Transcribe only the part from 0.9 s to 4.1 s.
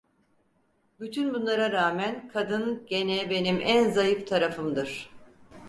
Bütün bunlara rağmen kadın gene benim en